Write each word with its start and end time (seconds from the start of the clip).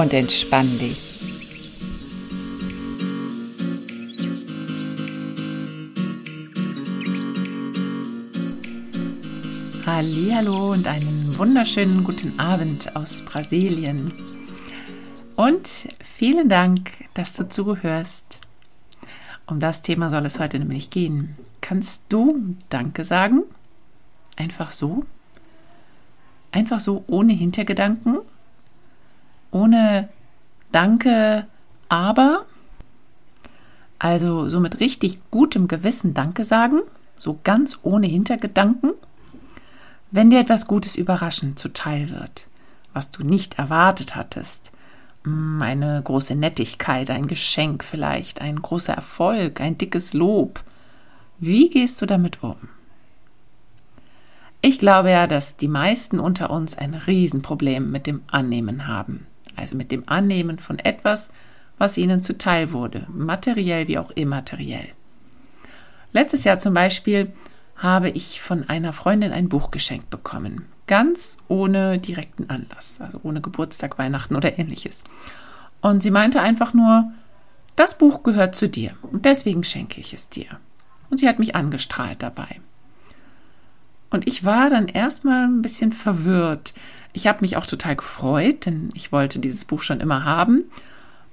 Und 0.00 0.14
entspann 0.14 0.78
dich. 0.78 0.98
Hallo 9.84 10.72
und 10.72 10.86
einen 10.86 11.36
wunderschönen 11.36 12.02
guten 12.02 12.40
Abend 12.40 12.96
aus 12.96 13.20
Brasilien. 13.20 14.10
Und 15.36 15.88
vielen 16.16 16.48
Dank, 16.48 16.92
dass 17.12 17.34
du 17.34 17.46
zuhörst. 17.46 18.40
Um 19.46 19.60
das 19.60 19.82
Thema 19.82 20.08
soll 20.08 20.24
es 20.24 20.38
heute 20.38 20.58
nämlich 20.58 20.88
gehen. 20.88 21.36
Kannst 21.60 22.04
du 22.08 22.56
Danke 22.70 23.04
sagen? 23.04 23.42
Einfach 24.36 24.72
so? 24.72 25.04
Einfach 26.52 26.80
so 26.80 27.04
ohne 27.06 27.34
Hintergedanken? 27.34 28.20
Ohne 29.50 30.08
Danke, 30.72 31.46
aber? 31.88 32.46
Also 33.98 34.48
so 34.48 34.60
mit 34.60 34.80
richtig 34.80 35.20
gutem 35.30 35.68
Gewissen 35.68 36.14
Danke 36.14 36.44
sagen? 36.44 36.80
So 37.18 37.38
ganz 37.42 37.78
ohne 37.82 38.06
Hintergedanken? 38.06 38.92
Wenn 40.10 40.30
dir 40.30 40.40
etwas 40.40 40.66
Gutes 40.66 40.96
überraschend 40.96 41.58
zuteil 41.58 42.10
wird, 42.10 42.46
was 42.92 43.10
du 43.10 43.22
nicht 43.22 43.58
erwartet 43.58 44.16
hattest, 44.16 44.72
hm, 45.24 45.60
eine 45.60 46.00
große 46.02 46.34
Nettigkeit, 46.34 47.10
ein 47.10 47.26
Geschenk 47.26 47.84
vielleicht, 47.84 48.40
ein 48.40 48.62
großer 48.62 48.94
Erfolg, 48.94 49.60
ein 49.60 49.76
dickes 49.76 50.14
Lob. 50.14 50.64
Wie 51.38 51.68
gehst 51.68 52.00
du 52.00 52.06
damit 52.06 52.42
um? 52.42 52.56
Ich 54.62 54.78
glaube 54.78 55.10
ja, 55.10 55.26
dass 55.26 55.56
die 55.56 55.68
meisten 55.68 56.20
unter 56.20 56.50
uns 56.50 56.76
ein 56.76 56.94
Riesenproblem 56.94 57.90
mit 57.90 58.06
dem 58.06 58.22
Annehmen 58.26 58.86
haben. 58.86 59.26
Also 59.60 59.76
mit 59.76 59.90
dem 59.90 60.04
Annehmen 60.06 60.58
von 60.58 60.78
etwas, 60.78 61.32
was 61.78 61.98
ihnen 61.98 62.22
zuteil 62.22 62.72
wurde, 62.72 63.06
materiell 63.08 63.88
wie 63.88 63.98
auch 63.98 64.10
immateriell. 64.10 64.88
Letztes 66.12 66.44
Jahr 66.44 66.58
zum 66.58 66.74
Beispiel 66.74 67.32
habe 67.76 68.10
ich 68.10 68.40
von 68.40 68.68
einer 68.68 68.92
Freundin 68.92 69.32
ein 69.32 69.48
Buch 69.48 69.70
geschenkt 69.70 70.10
bekommen 70.10 70.66
ganz 70.90 71.38
ohne 71.46 72.00
direkten 72.00 72.50
Anlass, 72.50 73.00
also 73.00 73.20
ohne 73.22 73.40
Geburtstag, 73.40 73.96
Weihnachten 73.96 74.34
oder 74.34 74.58
ähnliches. 74.58 75.04
Und 75.80 76.02
sie 76.02 76.10
meinte 76.10 76.40
einfach 76.42 76.74
nur, 76.74 77.12
das 77.76 77.96
Buch 77.96 78.24
gehört 78.24 78.56
zu 78.56 78.68
dir 78.68 78.96
und 79.02 79.24
deswegen 79.24 79.62
schenke 79.62 80.00
ich 80.00 80.12
es 80.12 80.30
dir. 80.30 80.46
Und 81.08 81.18
sie 81.20 81.28
hat 81.28 81.38
mich 81.38 81.54
angestrahlt 81.54 82.24
dabei. 82.24 82.60
Und 84.10 84.26
ich 84.26 84.44
war 84.44 84.68
dann 84.68 84.88
erstmal 84.88 85.44
ein 85.44 85.62
bisschen 85.62 85.92
verwirrt. 85.92 86.74
Ich 87.12 87.26
habe 87.26 87.40
mich 87.40 87.56
auch 87.56 87.66
total 87.66 87.96
gefreut, 87.96 88.66
denn 88.66 88.90
ich 88.94 89.12
wollte 89.12 89.38
dieses 89.38 89.64
Buch 89.64 89.82
schon 89.82 90.00
immer 90.00 90.24
haben. 90.24 90.64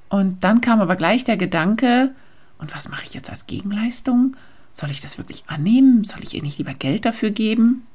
Und 0.10 0.44
dann 0.44 0.62
kam 0.62 0.82
aber 0.82 0.96
gleich 0.96 1.24
der 1.24 1.38
Gedanke, 1.38 2.14
und 2.58 2.76
was 2.76 2.90
mache 2.90 3.06
ich 3.06 3.14
jetzt 3.14 3.30
als 3.30 3.46
Gegenleistung? 3.46 4.36
Soll 4.74 4.90
ich 4.90 5.02
das 5.02 5.18
wirklich 5.18 5.44
annehmen? 5.48 6.04
Soll 6.04 6.24
ich 6.24 6.34
ihr 6.34 6.42
nicht 6.42 6.58
lieber 6.58 6.74
Geld 6.74 7.06
dafür 7.06 7.30
geben? 7.30 7.86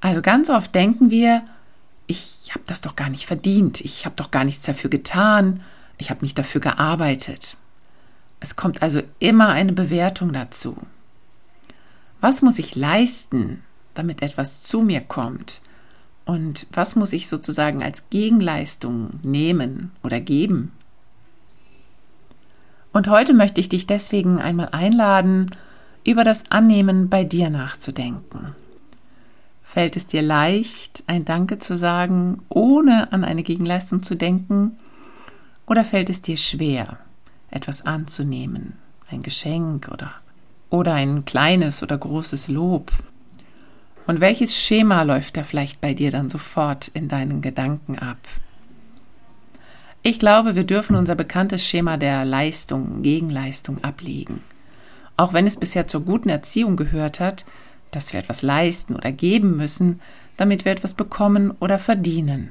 Also 0.00 0.20
ganz 0.20 0.50
oft 0.50 0.74
denken 0.74 1.10
wir, 1.10 1.42
ich 2.06 2.50
habe 2.50 2.64
das 2.66 2.82
doch 2.82 2.94
gar 2.94 3.08
nicht 3.08 3.24
verdient, 3.24 3.80
ich 3.80 4.04
habe 4.04 4.16
doch 4.16 4.30
gar 4.30 4.44
nichts 4.44 4.64
dafür 4.66 4.90
getan, 4.90 5.62
ich 5.96 6.10
habe 6.10 6.22
nicht 6.22 6.38
dafür 6.38 6.60
gearbeitet. 6.60 7.56
Es 8.40 8.56
kommt 8.56 8.82
also 8.82 9.00
immer 9.18 9.48
eine 9.48 9.72
Bewertung 9.72 10.34
dazu. 10.34 10.76
Was 12.20 12.42
muss 12.42 12.58
ich 12.58 12.74
leisten, 12.74 13.62
damit 13.94 14.22
etwas 14.22 14.62
zu 14.62 14.82
mir 14.82 15.00
kommt? 15.00 15.62
Und 16.24 16.66
was 16.72 16.96
muss 16.96 17.12
ich 17.12 17.28
sozusagen 17.28 17.82
als 17.82 18.08
Gegenleistung 18.10 19.20
nehmen 19.22 19.92
oder 20.02 20.20
geben? 20.20 20.72
Und 22.92 23.08
heute 23.08 23.34
möchte 23.34 23.60
ich 23.60 23.68
dich 23.68 23.86
deswegen 23.86 24.40
einmal 24.40 24.68
einladen, 24.70 25.50
über 26.06 26.22
das 26.22 26.44
Annehmen 26.50 27.08
bei 27.08 27.24
dir 27.24 27.50
nachzudenken. 27.50 28.54
Fällt 29.62 29.96
es 29.96 30.06
dir 30.06 30.22
leicht, 30.22 31.02
ein 31.06 31.24
Danke 31.24 31.58
zu 31.58 31.76
sagen, 31.76 32.42
ohne 32.48 33.12
an 33.12 33.24
eine 33.24 33.42
Gegenleistung 33.42 34.02
zu 34.02 34.14
denken? 34.14 34.78
Oder 35.66 35.84
fällt 35.84 36.10
es 36.10 36.22
dir 36.22 36.36
schwer, 36.36 36.98
etwas 37.50 37.84
anzunehmen, 37.84 38.74
ein 39.10 39.22
Geschenk 39.22 39.88
oder, 39.92 40.12
oder 40.70 40.94
ein 40.94 41.24
kleines 41.24 41.82
oder 41.82 41.98
großes 41.98 42.48
Lob? 42.48 42.92
Und 44.06 44.20
welches 44.20 44.56
Schema 44.56 45.02
läuft 45.02 45.36
da 45.36 45.42
vielleicht 45.42 45.80
bei 45.80 45.94
dir 45.94 46.10
dann 46.10 46.28
sofort 46.28 46.88
in 46.88 47.08
deinen 47.08 47.40
Gedanken 47.40 47.98
ab? 47.98 48.18
Ich 50.02 50.18
glaube, 50.18 50.54
wir 50.54 50.64
dürfen 50.64 50.96
unser 50.96 51.14
bekanntes 51.14 51.64
Schema 51.64 51.96
der 51.96 52.26
Leistung, 52.26 53.00
Gegenleistung 53.00 53.82
ablegen. 53.82 54.40
Auch 55.16 55.32
wenn 55.32 55.46
es 55.46 55.56
bisher 55.56 55.86
zur 55.86 56.02
guten 56.02 56.28
Erziehung 56.28 56.76
gehört 56.76 57.20
hat, 57.20 57.46
dass 57.90 58.12
wir 58.12 58.20
etwas 58.20 58.42
leisten 58.42 58.94
oder 58.94 59.12
geben 59.12 59.56
müssen, 59.56 60.00
damit 60.36 60.64
wir 60.66 60.72
etwas 60.72 60.92
bekommen 60.92 61.52
oder 61.60 61.78
verdienen. 61.78 62.50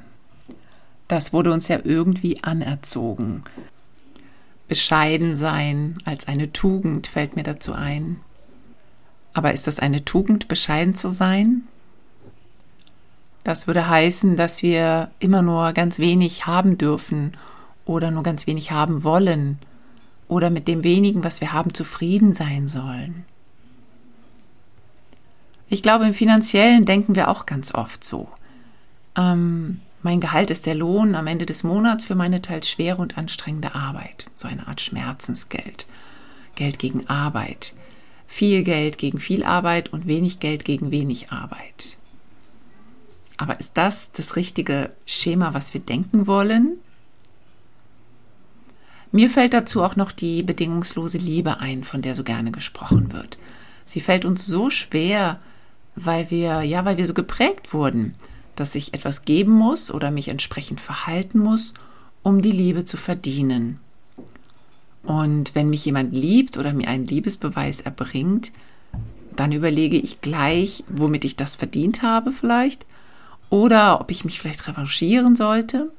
Das 1.07 1.33
wurde 1.33 1.51
uns 1.51 1.67
ja 1.67 1.79
irgendwie 1.83 2.43
anerzogen. 2.43 3.43
Bescheiden 4.67 5.35
sein 5.35 5.93
als 6.05 6.27
eine 6.27 6.51
Tugend 6.53 7.05
fällt 7.05 7.35
mir 7.35 7.43
dazu 7.43 7.73
ein. 7.73 8.21
Aber 9.33 9.53
ist 9.53 9.67
das 9.67 9.79
eine 9.79 10.05
Tugend, 10.05 10.47
bescheiden 10.47 10.95
zu 10.95 11.09
sein? 11.09 11.63
Das 13.43 13.67
würde 13.67 13.89
heißen, 13.89 14.35
dass 14.35 14.63
wir 14.63 15.11
immer 15.19 15.41
nur 15.41 15.73
ganz 15.73 15.99
wenig 15.99 16.45
haben 16.45 16.77
dürfen 16.77 17.33
oder 17.85 18.11
nur 18.11 18.23
ganz 18.23 18.47
wenig 18.47 18.71
haben 18.71 19.03
wollen 19.03 19.59
oder 20.27 20.49
mit 20.49 20.67
dem 20.67 20.83
wenigen, 20.83 21.23
was 21.23 21.41
wir 21.41 21.51
haben, 21.51 21.73
zufrieden 21.73 22.33
sein 22.33 22.67
sollen. 22.67 23.25
Ich 25.67 25.81
glaube, 25.81 26.05
im 26.05 26.13
finanziellen 26.13 26.85
denken 26.85 27.15
wir 27.15 27.29
auch 27.29 27.45
ganz 27.45 27.73
oft 27.73 28.03
so. 28.03 28.29
Ähm, 29.17 29.81
mein 30.01 30.19
Gehalt 30.19 30.49
ist 30.49 30.65
der 30.65 30.75
Lohn 30.75 31.15
am 31.15 31.27
Ende 31.27 31.45
des 31.45 31.63
Monats 31.63 32.05
für 32.05 32.15
meine 32.15 32.41
teils 32.41 32.69
schwere 32.69 33.01
und 33.01 33.17
anstrengende 33.17 33.73
Arbeit. 33.73 34.25
So 34.35 34.47
eine 34.47 34.67
Art 34.67 34.81
Schmerzensgeld. 34.81 35.87
Geld 36.55 36.77
gegen 36.77 37.07
Arbeit. 37.07 37.73
Viel 38.33 38.63
Geld 38.63 38.97
gegen 38.97 39.19
viel 39.19 39.43
Arbeit 39.43 39.93
und 39.93 40.07
wenig 40.07 40.39
Geld 40.39 40.65
gegen 40.65 40.89
wenig 40.89 41.31
Arbeit. 41.31 41.97
Aber 43.37 43.59
ist 43.59 43.77
das 43.77 44.11
das 44.11 44.35
richtige 44.35 44.89
Schema, 45.05 45.53
was 45.53 45.75
wir 45.75 45.81
denken 45.81 46.25
wollen? 46.25 46.79
Mir 49.11 49.29
fällt 49.29 49.53
dazu 49.53 49.83
auch 49.83 49.95
noch 49.95 50.11
die 50.11 50.41
bedingungslose 50.41 51.19
Liebe 51.19 51.59
ein, 51.59 51.83
von 51.83 52.01
der 52.01 52.15
so 52.15 52.23
gerne 52.23 52.49
gesprochen 52.49 53.13
wird. 53.13 53.37
Sie 53.85 54.01
fällt 54.01 54.25
uns 54.25 54.47
so 54.47 54.71
schwer, 54.71 55.39
weil 55.95 56.31
wir, 56.31 56.63
ja, 56.63 56.85
weil 56.85 56.97
wir 56.97 57.05
so 57.05 57.13
geprägt 57.13 57.71
wurden, 57.71 58.15
dass 58.55 58.73
ich 58.73 58.95
etwas 58.95 59.25
geben 59.25 59.51
muss 59.51 59.91
oder 59.91 60.09
mich 60.09 60.29
entsprechend 60.29 60.81
verhalten 60.81 61.37
muss, 61.37 61.75
um 62.23 62.41
die 62.41 62.51
Liebe 62.51 62.83
zu 62.83 62.97
verdienen. 62.97 63.79
Und 65.03 65.53
wenn 65.53 65.69
mich 65.69 65.85
jemand 65.85 66.13
liebt 66.13 66.57
oder 66.57 66.73
mir 66.73 66.87
einen 66.87 67.05
Liebesbeweis 67.05 67.81
erbringt, 67.81 68.51
dann 69.35 69.51
überlege 69.51 69.97
ich 69.97 70.21
gleich, 70.21 70.83
womit 70.87 71.25
ich 71.25 71.35
das 71.35 71.55
verdient 71.55 72.01
habe 72.01 72.31
vielleicht 72.31 72.85
oder 73.49 74.01
ob 74.01 74.11
ich 74.11 74.25
mich 74.25 74.39
vielleicht 74.39 74.67
revanchieren 74.67 75.35
sollte. 75.35 75.91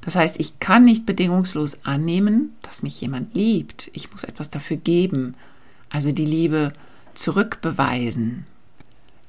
Das 0.00 0.14
heißt, 0.14 0.38
ich 0.40 0.60
kann 0.60 0.84
nicht 0.84 1.06
bedingungslos 1.06 1.78
annehmen, 1.84 2.54
dass 2.62 2.82
mich 2.82 3.00
jemand 3.00 3.34
liebt. 3.34 3.90
Ich 3.92 4.12
muss 4.12 4.24
etwas 4.24 4.50
dafür 4.50 4.76
geben, 4.76 5.34
also 5.90 6.12
die 6.12 6.24
Liebe 6.24 6.72
zurückbeweisen. 7.14 8.46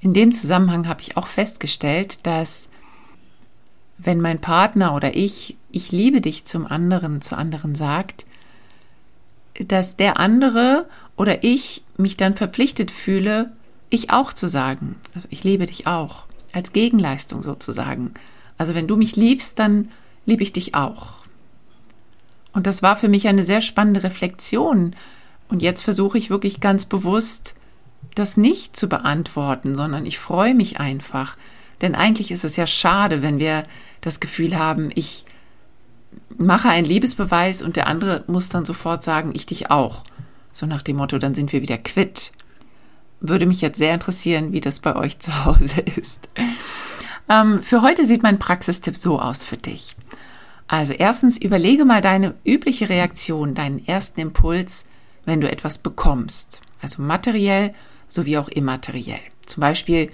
In 0.02 0.14
dem 0.14 0.34
Zusammenhang 0.34 0.88
habe 0.88 1.02
ich 1.02 1.18
auch 1.18 1.28
festgestellt, 1.28 2.26
dass 2.28 2.70
wenn 3.98 4.22
mein 4.22 4.40
Partner 4.40 4.94
oder 4.94 5.16
ich, 5.16 5.58
ich 5.72 5.92
liebe 5.92 6.22
dich 6.22 6.46
zum 6.46 6.68
anderen, 6.68 7.22
zu 7.22 7.36
anderen 7.36 7.74
sagt, 7.74 8.26
dass 9.60 9.98
der 9.98 10.20
andere 10.20 10.88
oder 11.16 11.44
ich 11.44 11.84
mich 11.98 12.18
dann 12.18 12.36
verpflichtet 12.36 12.92
fühle, 12.92 13.52
ich 13.90 14.12
auch 14.12 14.34
zu 14.34 14.48
sagen. 14.48 14.96
Also 15.16 15.28
ich 15.32 15.44
liebe 15.44 15.66
dich 15.66 15.88
auch. 15.88 16.26
als 16.54 16.74
Gegenleistung 16.74 17.44
sozusagen. 17.44 18.14
Also 18.58 18.74
wenn 18.74 18.88
du 18.88 18.98
mich 18.98 19.16
liebst, 19.16 19.60
dann 19.60 19.90
liebe 20.26 20.42
ich 20.42 20.54
dich 20.54 20.74
auch. 20.74 21.20
Und 22.54 22.66
das 22.66 22.82
war 22.82 22.98
für 22.98 23.10
mich 23.10 23.28
eine 23.28 23.44
sehr 23.44 23.62
spannende 23.62 24.04
Reflexion. 24.04 24.96
Und 25.50 25.62
jetzt 25.62 25.84
versuche 25.84 26.18
ich 26.18 26.30
wirklich 26.30 26.60
ganz 26.60 26.86
bewusst, 26.88 27.54
das 28.16 28.38
nicht 28.38 28.76
zu 28.76 28.90
beantworten, 28.90 29.76
sondern 29.76 30.06
ich 30.06 30.18
freue 30.18 30.56
mich 30.56 30.80
einfach. 30.80 31.38
Denn 31.82 31.94
eigentlich 31.94 32.32
ist 32.32 32.44
es 32.44 32.56
ja 32.56 32.66
schade, 32.66 33.22
wenn 33.22 33.38
wir 33.40 33.64
das 34.02 34.20
Gefühl 34.20 34.58
haben, 34.58 34.90
ich 34.96 35.26
mache 36.38 36.70
einen 36.70 36.86
Liebesbeweis 36.86 37.62
und 37.62 37.76
der 37.76 37.88
andere 37.88 38.24
muss 38.28 38.50
dann 38.50 38.66
sofort 38.66 39.04
sagen, 39.04 39.32
ich 39.34 39.46
dich 39.46 39.72
auch. 39.72 40.04
So 40.52 40.66
nach 40.66 40.82
dem 40.82 40.98
Motto, 40.98 41.18
dann 41.18 41.36
sind 41.36 41.54
wir 41.54 41.62
wieder 41.62 41.78
quitt. 41.78 42.32
Würde 43.20 43.46
mich 43.46 43.62
jetzt 43.62 43.78
sehr 43.78 43.94
interessieren, 43.94 44.54
wie 44.54 44.62
das 44.62 44.80
bei 44.80 44.96
euch 44.96 45.20
zu 45.20 45.46
Hause 45.46 45.82
ist. 45.96 46.30
Ähm, 47.30 47.62
für 47.62 47.82
heute 47.82 48.06
sieht 48.06 48.24
mein 48.24 48.40
Praxistipp 48.40 48.96
so 48.96 49.20
aus 49.20 49.46
für 49.46 49.58
dich. 49.58 49.96
Also 50.68 50.94
erstens, 50.94 51.38
überlege 51.38 51.86
mal 51.86 52.02
deine 52.02 52.36
übliche 52.46 52.90
Reaktion, 52.90 53.56
deinen 53.56 53.86
ersten 53.86 54.20
Impuls, 54.20 54.86
wenn 55.26 55.42
du 55.42 55.50
etwas 55.50 55.78
bekommst. 55.78 56.62
Also 56.82 57.02
materiell 57.02 57.74
sowie 58.08 58.38
auch 58.38 58.50
immateriell. 58.50 59.20
Zum 59.46 59.62
Beispiel, 59.62 60.12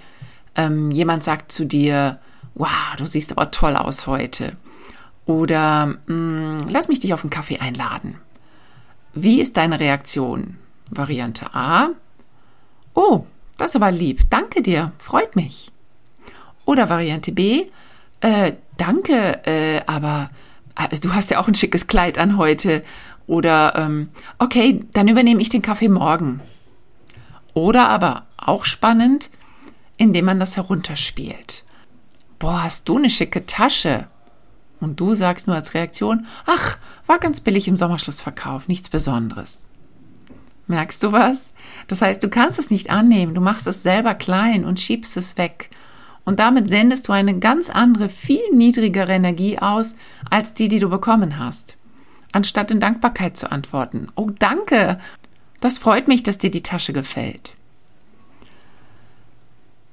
ähm, 0.54 0.90
jemand 0.90 1.24
sagt 1.24 1.52
zu 1.52 1.64
dir, 1.64 2.20
wow, 2.54 2.96
du 2.96 3.06
siehst 3.06 3.32
aber 3.32 3.50
toll 3.50 3.76
aus 3.76 4.06
heute. 4.06 4.56
Oder 5.26 5.86
mm, 6.06 6.68
lass 6.68 6.88
mich 6.88 7.00
dich 7.00 7.14
auf 7.14 7.22
einen 7.22 7.30
Kaffee 7.30 7.58
einladen. 7.58 8.16
Wie 9.14 9.40
ist 9.40 9.56
deine 9.56 9.80
Reaktion? 9.80 10.58
Variante 10.90 11.54
A. 11.54 11.90
Oh, 12.94 13.24
das 13.56 13.68
ist 13.68 13.76
aber 13.76 13.90
lieb. 13.90 14.22
Danke 14.30 14.62
dir. 14.62 14.92
Freut 14.98 15.36
mich. 15.36 15.70
Oder 16.64 16.88
Variante 16.88 17.32
B. 17.32 17.66
Äh, 18.20 18.52
danke, 18.76 19.46
äh, 19.46 19.80
aber 19.86 20.30
äh, 20.78 20.96
du 20.98 21.14
hast 21.14 21.30
ja 21.30 21.38
auch 21.38 21.48
ein 21.48 21.54
schickes 21.54 21.86
Kleid 21.86 22.18
an 22.18 22.36
heute. 22.38 22.82
Oder 23.26 23.74
ähm, 23.76 24.08
okay, 24.38 24.80
dann 24.92 25.08
übernehme 25.08 25.40
ich 25.40 25.48
den 25.48 25.62
Kaffee 25.62 25.88
morgen. 25.88 26.40
Oder 27.54 27.88
aber 27.88 28.26
auch 28.36 28.64
spannend, 28.64 29.30
indem 29.96 30.26
man 30.26 30.40
das 30.40 30.56
herunterspielt. 30.56 31.64
Boah, 32.38 32.64
hast 32.64 32.88
du 32.88 32.96
eine 32.96 33.08
schicke 33.08 33.46
Tasche? 33.46 34.08
Und 34.80 35.00
du 35.00 35.14
sagst 35.14 35.46
nur 35.46 35.56
als 35.56 35.74
Reaktion, 35.74 36.26
ach, 36.46 36.78
war 37.06 37.18
ganz 37.18 37.40
billig 37.40 37.68
im 37.68 37.76
Sommerschlussverkauf, 37.76 38.68
nichts 38.68 38.88
Besonderes. 38.88 39.70
Merkst 40.66 41.02
du 41.02 41.12
was? 41.12 41.52
Das 41.88 42.00
heißt, 42.02 42.22
du 42.22 42.28
kannst 42.28 42.58
es 42.58 42.70
nicht 42.70 42.90
annehmen, 42.90 43.34
du 43.34 43.40
machst 43.40 43.66
es 43.66 43.82
selber 43.82 44.14
klein 44.14 44.64
und 44.64 44.80
schiebst 44.80 45.16
es 45.16 45.36
weg. 45.36 45.70
Und 46.24 46.40
damit 46.40 46.70
sendest 46.70 47.08
du 47.08 47.12
eine 47.12 47.38
ganz 47.38 47.68
andere, 47.68 48.08
viel 48.08 48.42
niedrigere 48.52 49.12
Energie 49.12 49.58
aus, 49.58 49.94
als 50.30 50.54
die, 50.54 50.68
die 50.68 50.78
du 50.78 50.88
bekommen 50.88 51.38
hast. 51.38 51.76
Anstatt 52.32 52.70
in 52.70 52.80
Dankbarkeit 52.80 53.36
zu 53.36 53.52
antworten. 53.52 54.08
Oh, 54.16 54.30
danke! 54.30 54.98
Das 55.60 55.78
freut 55.78 56.08
mich, 56.08 56.22
dass 56.22 56.38
dir 56.38 56.50
die 56.50 56.62
Tasche 56.62 56.92
gefällt. 56.92 57.54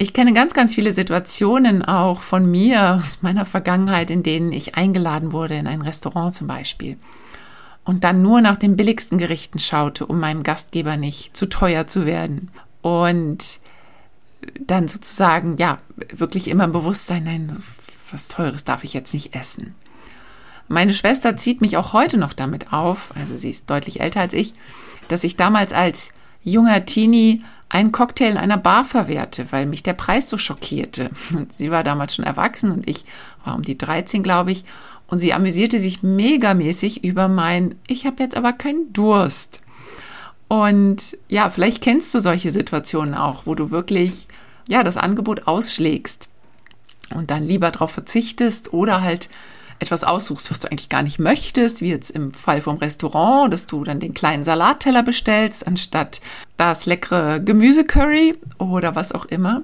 Ich 0.02 0.14
kenne 0.14 0.34
ganz, 0.34 0.56
ganz 0.56 0.74
viele 0.74 0.94
Situationen 0.94 1.86
auch 1.86 2.22
von 2.22 2.50
mir 2.50 2.96
aus 2.96 3.22
meiner 3.22 3.46
Vergangenheit, 3.46 4.10
in 4.10 4.24
denen 4.24 4.52
ich 4.52 4.74
eingeladen 4.74 5.32
wurde 5.32 5.54
in 5.54 5.68
ein 5.68 5.84
Restaurant 5.84 6.34
zum 6.34 6.48
Beispiel 6.48 6.98
und 7.84 8.04
dann 8.04 8.24
nur 8.24 8.42
nach 8.42 8.58
den 8.58 8.76
billigsten 8.76 9.20
Gerichten 9.20 9.60
schaute, 9.60 10.08
um 10.08 10.20
meinem 10.20 10.42
Gastgeber 10.42 10.98
nicht 10.98 11.38
zu 11.38 11.48
teuer 11.48 11.86
zu 11.86 12.08
werden. 12.08 12.50
Und 12.82 13.60
dann 14.60 14.88
sozusagen, 14.88 15.58
ja, 15.58 15.78
wirklich 16.12 16.48
immer 16.48 16.64
im 16.64 16.72
Bewusstsein, 16.72 17.26
nein, 17.26 17.62
was 18.10 18.28
Teures 18.28 18.64
darf 18.64 18.84
ich 18.84 18.96
jetzt 18.96 19.14
nicht 19.14 19.36
essen. 19.36 19.76
Meine 20.68 20.96
Schwester 20.96 21.38
zieht 21.38 21.62
mich 21.62 21.78
auch 21.78 21.94
heute 21.94 22.18
noch 22.18 22.34
damit 22.34 22.74
auf, 22.74 23.14
also 23.16 23.38
sie 23.38 23.52
ist 23.52 23.70
deutlich 23.70 24.00
älter 24.00 24.22
als 24.22 24.34
ich, 24.34 24.56
dass 25.10 25.24
ich 25.24 25.38
damals 25.38 25.74
als 25.74 26.12
junger 26.44 26.86
Teenie 26.88 27.44
einen 27.72 27.94
Cocktail 27.94 28.32
in 28.32 28.38
einer 28.38 28.58
Bar 28.58 28.84
verwehrte, 28.84 29.50
weil 29.52 29.66
mich 29.66 29.82
der 29.82 29.94
Preis 29.94 30.30
so 30.30 30.38
schockierte. 30.38 31.10
Sie 31.50 31.72
war 31.72 31.84
damals 31.84 32.16
schon 32.16 32.26
erwachsen 32.26 32.72
und 32.72 32.90
ich 32.90 33.06
war 33.46 33.56
um 33.56 33.62
die 33.62 33.78
13, 33.78 34.24
glaube 34.24 34.52
ich. 34.52 34.66
Und 35.08 35.20
sie 35.20 35.34
amüsierte 35.34 35.80
sich 35.80 36.04
megamäßig 36.04 37.04
über 37.04 37.28
mein, 37.28 37.76
ich 37.88 38.06
habe 38.06 38.24
jetzt 38.24 38.36
aber 38.36 38.54
keinen 38.54 38.92
Durst. 38.92 39.62
Und 40.50 41.18
ja, 41.30 41.50
vielleicht 41.50 41.82
kennst 41.82 42.14
du 42.14 42.20
solche 42.20 42.52
Situationen 42.52 43.14
auch, 43.14 43.46
wo 43.46 43.56
du 43.56 43.72
wirklich 43.72 44.28
ja 44.68 44.84
das 44.84 44.98
Angebot 44.98 45.48
ausschlägst 45.48 46.28
und 47.16 47.32
dann 47.32 47.44
lieber 47.44 47.72
darauf 47.72 47.92
verzichtest 47.92 48.74
oder 48.74 49.02
halt 49.02 49.30
etwas 49.82 50.04
aussuchst, 50.04 50.52
was 50.52 50.60
du 50.60 50.68
eigentlich 50.68 50.90
gar 50.90 51.02
nicht 51.02 51.20
möchtest, 51.20 51.82
wie 51.82 51.90
jetzt 51.90 52.12
im 52.12 52.32
Fall 52.32 52.62
vom 52.62 52.78
Restaurant, 52.78 53.52
dass 53.52 53.66
du 53.66 53.84
dann 53.84 54.00
den 54.00 54.14
kleinen 54.14 54.44
Salatteller 54.44 55.02
bestellst, 55.02 55.66
anstatt 55.66 56.22
das 56.56 56.86
leckere 56.86 57.40
Gemüsecurry 57.40 58.38
oder 58.60 58.96
was 58.96 59.12
auch 59.12 59.26
immer. 59.26 59.64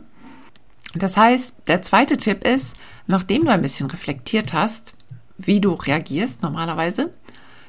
Das 0.95 1.17
heißt, 1.17 1.53
der 1.67 1.83
zweite 1.83 2.17
Tipp 2.17 2.45
ist, 2.47 2.75
nachdem 3.05 3.45
du 3.45 3.51
ein 3.51 3.61
bisschen 3.61 3.91
reflektiert 3.91 4.53
hast, 4.53 4.93
wie 5.37 5.61
du 5.61 5.73
reagierst 5.73 6.41
normalerweise, 6.41 7.13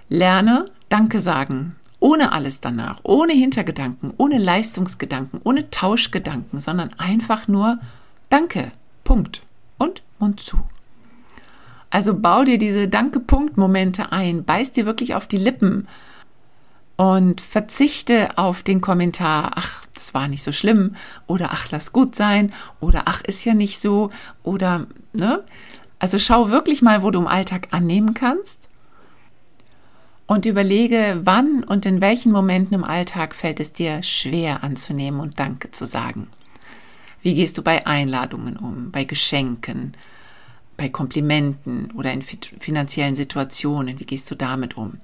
lerne 0.09 0.71
Danke 0.89 1.21
sagen. 1.21 1.77
Ohne 2.01 2.33
alles 2.33 2.61
danach, 2.61 3.01
ohne 3.03 3.35
Hintergedanken, 3.35 4.15
ohne 4.17 4.39
Leistungsgedanken, 4.39 5.41
ohne 5.45 5.69
Tauschgedanken, 5.69 6.61
sondern 6.61 6.95
einfach 6.95 7.47
nur 7.47 7.79
Danke. 8.31 8.73
Punkt. 9.05 9.43
Und 9.79 10.03
Mund 10.19 10.41
zu. 10.41 10.59
Also 11.91 12.15
bau 12.15 12.45
dir 12.45 12.59
diese 12.59 12.89
Danke-Punkt-Momente 12.89 14.13
ein, 14.13 14.45
beiß 14.45 14.73
dir 14.73 14.87
wirklich 14.87 15.15
auf 15.15 15.27
die 15.27 15.39
Lippen. 15.39 15.89
Und 16.97 17.41
verzichte 17.41 18.37
auf 18.37 18.65
den 18.65 18.81
Kommentar, 18.81 19.53
ach, 19.55 19.87
das 19.95 20.15
war 20.15 20.27
nicht 20.27 20.43
so 20.43 20.51
schlimm. 20.51 20.97
Oder 21.29 21.51
ach, 21.53 21.71
lass 21.71 21.93
gut 21.93 22.17
sein. 22.17 22.53
Oder 22.81 23.03
ach, 23.07 23.21
ist 23.23 23.45
ja 23.45 23.55
nicht 23.55 23.79
so. 23.81 24.11
Oder, 24.43 24.87
ne? 25.13 25.45
Also 26.01 26.19
schau 26.19 26.51
wirklich 26.51 26.83
mal, 26.83 27.03
wo 27.03 27.11
du 27.11 27.21
im 27.21 27.29
Alltag 27.29 27.69
annehmen 27.71 28.15
kannst. 28.15 28.69
Und 30.27 30.45
überlege, 30.45 31.21
wann 31.23 31.65
und 31.65 31.87
in 31.87 32.01
welchen 32.01 32.33
Momenten 32.33 32.75
im 32.75 32.85
Alltag 32.85 33.35
fällt 33.35 33.61
es 33.61 33.73
dir 33.73 34.03
schwer 34.03 34.63
anzunehmen 34.63 35.21
und 35.21 35.39
Danke 35.39 35.71
zu 35.71 35.87
sagen. 35.87 36.29
Wie 37.23 37.35
gehst 37.35 37.59
du 37.59 37.63
bei 37.63 37.87
Einladungen 37.87 38.57
um, 38.57 38.91
bei 38.91 39.05
Geschenken, 39.05 39.95
bei 40.79 40.89
Komplimenten 40.89 41.91
oder 41.91 42.13
in 42.13 42.23
finanziellen 42.23 43.15
Situationen? 43.15 44.01
Wie 44.01 44.07
gehst 44.07 44.31
du 44.31 44.35
damit 44.35 44.79
um? 44.79 44.99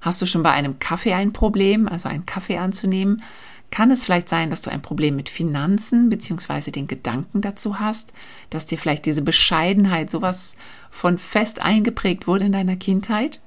Hast 0.00 0.20
du 0.20 0.26
schon 0.26 0.42
bei 0.42 0.50
einem 0.50 0.80
Kaffee 0.80 1.14
ein 1.14 1.32
Problem, 1.32 1.86
also 1.86 2.08
einen 2.08 2.26
Kaffee 2.26 2.58
anzunehmen? 2.58 3.22
Kann 3.70 3.90
es 3.90 4.04
vielleicht 4.04 4.28
sein, 4.28 4.50
dass 4.50 4.62
du 4.62 4.70
ein 4.70 4.82
Problem 4.82 5.14
mit 5.14 5.28
Finanzen 5.28 6.10
bzw. 6.10 6.70
den 6.70 6.88
Gedanken 6.88 7.40
dazu 7.40 7.78
hast, 7.78 8.12
dass 8.50 8.66
dir 8.66 8.78
vielleicht 8.78 9.06
diese 9.06 9.22
Bescheidenheit 9.22 10.10
sowas 10.10 10.56
von 10.90 11.18
fest 11.18 11.60
eingeprägt 11.60 12.26
wurde 12.26 12.46
in 12.46 12.52
deiner 12.52 12.76
Kindheit? 12.76 13.40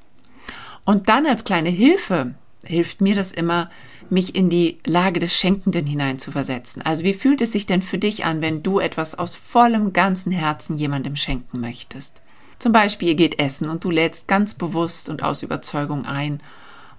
Und 0.86 1.10
dann 1.10 1.26
als 1.26 1.44
kleine 1.44 1.70
Hilfe 1.70 2.36
hilft 2.64 3.02
mir 3.02 3.16
das 3.16 3.32
immer, 3.32 3.70
mich 4.10 4.36
in 4.36 4.50
die 4.50 4.80
Lage 4.86 5.20
des 5.20 5.36
Schenkenden 5.36 5.86
hineinzuversetzen. 5.86 6.82
Also 6.82 7.04
wie 7.04 7.14
fühlt 7.14 7.42
es 7.42 7.52
sich 7.52 7.66
denn 7.66 7.82
für 7.82 7.98
dich 7.98 8.26
an, 8.26 8.42
wenn 8.42 8.64
du 8.64 8.80
etwas 8.80 9.16
aus 9.16 9.36
vollem 9.36 9.94
ganzen 9.94 10.32
Herzen 10.32 10.78
jemandem 10.78 11.16
schenken 11.16 11.60
möchtest? 11.60 12.22
Zum 12.60 12.72
Beispiel, 12.72 13.10
ihr 13.10 13.16
geht 13.16 13.40
essen 13.40 13.70
und 13.70 13.84
du 13.84 13.92
lädst 13.92 14.28
ganz 14.28 14.56
bewusst 14.56 15.10
und 15.10 15.24
aus 15.24 15.44
Überzeugung 15.44 16.06
ein 16.06 16.42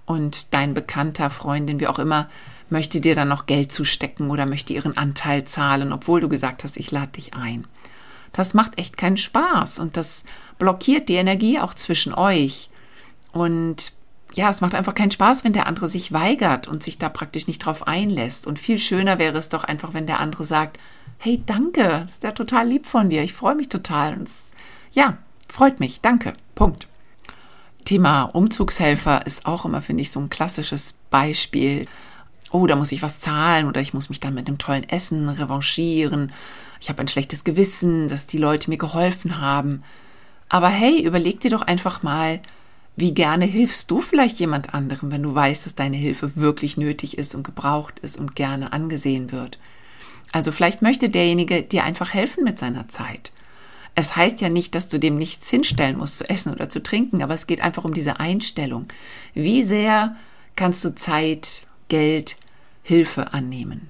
und 0.05 0.53
dein 0.53 0.73
Bekannter, 0.73 1.29
Freundin, 1.29 1.79
wie 1.79 1.87
auch 1.87 1.99
immer, 1.99 2.29
möchte 2.69 3.01
dir 3.01 3.15
dann 3.15 3.27
noch 3.27 3.45
Geld 3.45 3.71
zustecken 3.71 4.29
oder 4.29 4.45
möchte 4.45 4.73
ihren 4.73 4.95
Anteil 4.95 5.43
zahlen, 5.43 5.91
obwohl 5.91 6.21
du 6.21 6.29
gesagt 6.29 6.63
hast, 6.63 6.77
ich 6.77 6.91
lade 6.91 7.11
dich 7.13 7.33
ein. 7.33 7.67
Das 8.31 8.53
macht 8.53 8.79
echt 8.79 8.95
keinen 8.95 9.17
Spaß 9.17 9.79
und 9.79 9.97
das 9.97 10.23
blockiert 10.59 11.09
die 11.09 11.15
Energie 11.15 11.59
auch 11.59 11.73
zwischen 11.73 12.13
euch. 12.13 12.69
Und 13.31 13.93
ja, 14.33 14.49
es 14.49 14.61
macht 14.61 14.75
einfach 14.75 14.93
keinen 14.93 15.11
Spaß, 15.11 15.43
wenn 15.43 15.53
der 15.53 15.67
andere 15.67 15.89
sich 15.89 16.11
weigert 16.11 16.67
und 16.67 16.83
sich 16.83 16.97
da 16.97 17.09
praktisch 17.09 17.47
nicht 17.47 17.59
drauf 17.65 17.87
einlässt. 17.87 18.47
Und 18.47 18.59
viel 18.59 18.77
schöner 18.77 19.19
wäre 19.19 19.37
es 19.37 19.49
doch 19.49 19.63
einfach, 19.63 19.93
wenn 19.93 20.07
der 20.07 20.19
andere 20.19 20.45
sagt, 20.45 20.79
hey, 21.17 21.41
danke, 21.45 22.05
das 22.05 22.15
ist 22.15 22.23
ja 22.23 22.31
total 22.31 22.67
lieb 22.67 22.85
von 22.85 23.09
dir, 23.09 23.23
ich 23.23 23.33
freue 23.33 23.55
mich 23.55 23.69
total. 23.69 24.13
Und 24.13 24.27
es, 24.27 24.51
ja, 24.91 25.17
freut 25.47 25.79
mich, 25.79 26.01
danke, 26.01 26.33
Punkt. 26.55 26.87
Thema 27.85 28.23
Umzugshelfer 28.23 29.25
ist 29.25 29.45
auch 29.45 29.65
immer, 29.65 29.81
finde 29.81 30.03
ich, 30.03 30.11
so 30.11 30.19
ein 30.19 30.29
klassisches 30.29 30.95
Beispiel. 31.09 31.87
Oh, 32.51 32.67
da 32.67 32.75
muss 32.75 32.91
ich 32.91 33.01
was 33.01 33.19
zahlen 33.19 33.67
oder 33.67 33.81
ich 33.81 33.93
muss 33.93 34.09
mich 34.09 34.19
dann 34.19 34.35
mit 34.35 34.47
einem 34.47 34.57
tollen 34.57 34.87
Essen 34.87 35.27
revanchieren. 35.27 36.31
Ich 36.79 36.89
habe 36.89 37.01
ein 37.01 37.07
schlechtes 37.07 37.43
Gewissen, 37.43 38.07
dass 38.07 38.27
die 38.27 38.37
Leute 38.37 38.69
mir 38.69 38.77
geholfen 38.77 39.41
haben. 39.41 39.83
Aber 40.49 40.69
hey, 40.69 41.01
überleg 41.03 41.39
dir 41.39 41.51
doch 41.51 41.61
einfach 41.61 42.03
mal, 42.03 42.41
wie 42.99 43.13
gerne 43.13 43.45
hilfst 43.45 43.89
du 43.91 44.01
vielleicht 44.01 44.39
jemand 44.39 44.73
anderem, 44.73 45.11
wenn 45.11 45.23
du 45.23 45.33
weißt, 45.33 45.65
dass 45.65 45.75
deine 45.75 45.97
Hilfe 45.97 46.35
wirklich 46.35 46.77
nötig 46.77 47.17
ist 47.17 47.35
und 47.35 47.43
gebraucht 47.43 47.99
ist 47.99 48.17
und 48.17 48.35
gerne 48.35 48.73
angesehen 48.73 49.31
wird? 49.31 49.59
Also 50.31 50.51
vielleicht 50.51 50.81
möchte 50.81 51.09
derjenige 51.09 51.63
dir 51.63 51.83
einfach 51.83 52.13
helfen 52.13 52.43
mit 52.43 52.59
seiner 52.59 52.87
Zeit. 52.87 53.31
Es 53.95 54.15
heißt 54.15 54.41
ja 54.41 54.49
nicht, 54.49 54.75
dass 54.75 54.87
du 54.87 54.99
dem 54.99 55.17
nichts 55.17 55.49
hinstellen 55.49 55.97
musst 55.97 56.19
zu 56.19 56.29
essen 56.29 56.53
oder 56.53 56.69
zu 56.69 56.81
trinken, 56.81 57.23
aber 57.23 57.33
es 57.33 57.47
geht 57.47 57.61
einfach 57.61 57.83
um 57.83 57.93
diese 57.93 58.19
Einstellung. 58.19 58.87
Wie 59.33 59.63
sehr 59.63 60.15
kannst 60.55 60.83
du 60.85 60.95
Zeit, 60.95 61.63
Geld, 61.87 62.37
Hilfe 62.83 63.33
annehmen? 63.33 63.89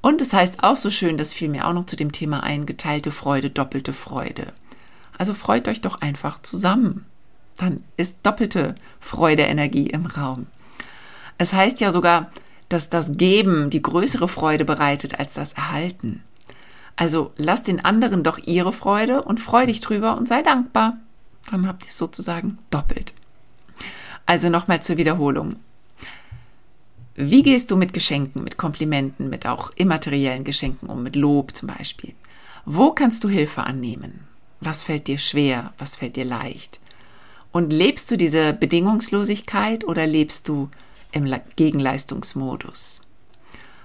Und 0.00 0.20
es 0.20 0.32
heißt 0.32 0.62
auch 0.62 0.76
so 0.76 0.90
schön, 0.90 1.16
das 1.16 1.32
fiel 1.32 1.48
mir 1.48 1.66
auch 1.66 1.72
noch 1.72 1.86
zu 1.86 1.96
dem 1.96 2.12
Thema 2.12 2.42
ein, 2.42 2.66
geteilte 2.66 3.10
Freude, 3.10 3.50
doppelte 3.50 3.92
Freude. 3.92 4.52
Also 5.16 5.32
freut 5.32 5.68
euch 5.68 5.80
doch 5.80 6.00
einfach 6.00 6.42
zusammen. 6.42 7.06
Dann 7.56 7.84
ist 7.96 8.18
doppelte 8.22 8.74
Freude, 9.00 9.42
Energie 9.42 9.88
im 9.88 10.06
Raum. 10.06 10.46
Es 11.38 11.52
heißt 11.52 11.80
ja 11.80 11.92
sogar, 11.92 12.30
dass 12.68 12.90
das 12.90 13.16
Geben 13.16 13.70
die 13.70 13.82
größere 13.82 14.28
Freude 14.28 14.64
bereitet 14.64 15.18
als 15.18 15.34
das 15.34 15.52
Erhalten. 15.52 16.22
Also 16.96 17.32
lass 17.36 17.62
den 17.62 17.84
anderen 17.84 18.22
doch 18.22 18.38
ihre 18.38 18.72
Freude 18.72 19.22
und 19.22 19.40
freu 19.40 19.66
dich 19.66 19.80
drüber 19.80 20.16
und 20.16 20.28
sei 20.28 20.42
dankbar. 20.42 20.98
Dann 21.50 21.66
habt 21.66 21.84
ihr 21.84 21.90
es 21.90 21.98
sozusagen 21.98 22.58
doppelt. 22.70 23.14
Also 24.26 24.48
nochmal 24.48 24.80
zur 24.80 24.96
Wiederholung. 24.96 25.56
Wie 27.16 27.42
gehst 27.42 27.70
du 27.70 27.76
mit 27.76 27.92
Geschenken, 27.92 28.42
mit 28.42 28.56
Komplimenten, 28.56 29.28
mit 29.28 29.46
auch 29.46 29.70
immateriellen 29.76 30.44
Geschenken 30.44 30.88
um, 30.88 31.02
mit 31.02 31.14
Lob 31.14 31.54
zum 31.54 31.68
Beispiel? 31.68 32.14
Wo 32.64 32.92
kannst 32.92 33.22
du 33.22 33.28
Hilfe 33.28 33.64
annehmen? 33.64 34.20
Was 34.60 34.82
fällt 34.82 35.06
dir 35.06 35.18
schwer? 35.18 35.74
Was 35.78 35.96
fällt 35.96 36.16
dir 36.16 36.24
leicht? 36.24 36.80
Und 37.54 37.72
lebst 37.72 38.10
du 38.10 38.16
diese 38.16 38.52
Bedingungslosigkeit 38.52 39.84
oder 39.84 40.08
lebst 40.08 40.48
du 40.48 40.70
im 41.12 41.32
Gegenleistungsmodus? 41.54 43.00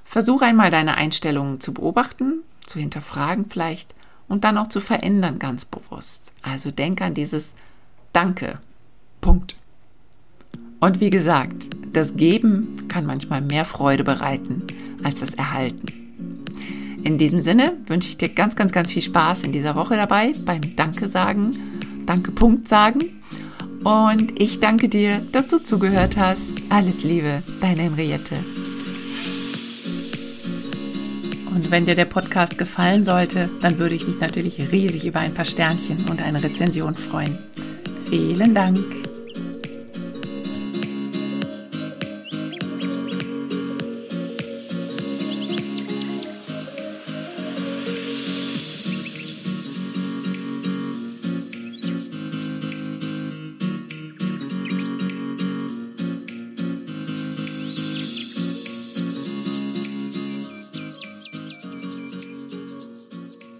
Versuch 0.04 0.42
einmal 0.42 0.72
deine 0.72 0.98
Einstellungen 0.98 1.62
zu 1.62 1.72
beobachten 1.76 2.42
zu 2.66 2.80
hinterfragen 2.80 3.46
vielleicht 3.48 3.94
und 4.28 4.44
dann 4.44 4.58
auch 4.58 4.70
zu 4.70 4.82
verändern 4.82 5.38
ganz 5.38 5.66
bewusst. 5.66 6.34
Also 6.42 6.72
denk 6.72 7.00
an 7.04 7.14
dieses 7.14 7.54
Danke. 8.12 8.58
Punkt. 9.22 9.56
Und 10.80 11.00
wie 11.00 11.12
gesagt, 11.12 11.68
das 11.94 12.16
Geben 12.16 12.88
kann 12.88 13.06
manchmal 13.06 13.42
mehr 13.42 13.66
Freude 13.66 14.04
bereiten 14.04 14.66
als 15.04 15.20
das 15.20 15.36
Erhalten. 15.36 15.86
In 17.04 17.20
diesem 17.20 17.40
Sinne 17.40 17.78
wünsche 17.86 18.10
ich 18.10 18.18
dir 18.18 18.30
ganz, 18.30 18.56
ganz, 18.56 18.72
ganz 18.72 18.92
viel 18.92 19.04
Spaß 19.04 19.44
in 19.44 19.52
dieser 19.52 19.76
Woche 19.76 19.96
dabei 19.96 20.34
beim 20.44 20.76
Danke 20.76 21.08
sagen, 21.08 21.56
Danke 22.08 22.32
Punkt 22.32 22.68
sagen. 22.68 23.19
Und 23.84 24.42
ich 24.42 24.60
danke 24.60 24.90
dir, 24.90 25.22
dass 25.32 25.48
du 25.48 25.60
zugehört 25.60 26.18
hast. 26.18 26.56
Alles 26.70 27.04
Liebe, 27.04 27.42
deine 27.62 27.84
Henriette. 27.84 28.36
Und 31.54 31.72
wenn 31.72 31.86
dir 31.86 31.96
der 31.96 32.06
Podcast 32.06 32.58
gefallen 32.58 33.04
sollte, 33.04 33.50
dann 33.62 33.80
würde 33.80 33.96
ich 33.96 34.08
mich 34.08 34.20
natürlich 34.20 34.72
riesig 34.72 35.06
über 35.06 35.20
ein 35.20 35.34
paar 35.34 35.46
Sternchen 35.46 36.06
und 36.10 36.22
eine 36.22 36.44
Rezension 36.44 36.96
freuen. 36.96 37.38
Vielen 38.10 38.54
Dank. 38.54 39.09